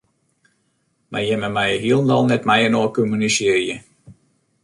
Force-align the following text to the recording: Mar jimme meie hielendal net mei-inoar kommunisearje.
Mar 1.15 1.25
jimme 1.27 1.49
meie 1.57 1.75
hielendal 1.83 2.23
net 2.31 2.43
mei-inoar 2.51 2.89
kommunisearje. 2.95 3.75